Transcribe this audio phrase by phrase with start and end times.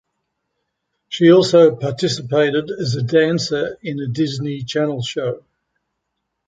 [1.09, 5.45] She also participated as a dancer in a Disney Channel show.